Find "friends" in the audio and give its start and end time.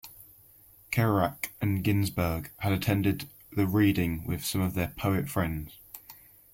5.29-5.77